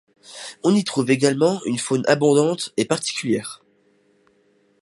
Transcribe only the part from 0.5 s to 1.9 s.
On y trouve également une